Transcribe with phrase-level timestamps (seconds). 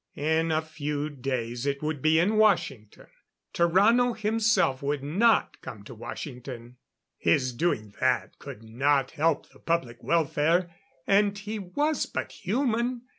[0.17, 3.05] In a few days it would be in Washington.
[3.53, 6.77] Tarrano himself would not come to Washington.
[7.19, 10.73] His doing that could not help the public welfare,
[11.05, 13.03] and he was but human.